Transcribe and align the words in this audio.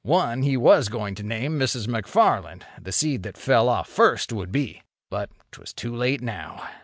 One 0.03 0.41
he 0.41 0.57
was 0.57 0.89
going 0.89 1.13
to 1.13 1.21
name 1.21 1.59
Mrs. 1.59 1.85
McFarland. 1.85 2.63
The 2.81 2.91
seed 2.91 3.21
that 3.21 3.37
fell 3.37 3.69
off 3.69 3.87
first 3.87 4.33
would 4.33 4.51
be—but 4.51 5.29
'twas 5.51 5.73
too 5.73 5.95
late 5.95 6.21
now. 6.21 6.67